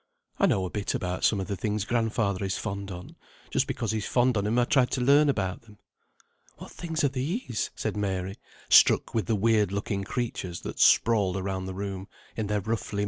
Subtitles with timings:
[0.39, 3.15] "I know a bit about some of the things grandfather is fond on;
[3.51, 5.77] just because he's fond on 'em I tried to learn about them."
[6.57, 8.37] "What things are these?" said Mary,
[8.67, 12.65] struck with the weird looking creatures that sprawled around the room in their roughly made
[12.79, 12.99] glass cases.